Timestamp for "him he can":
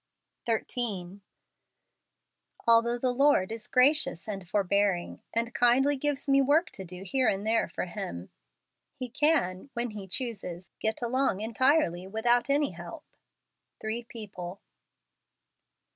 7.85-9.69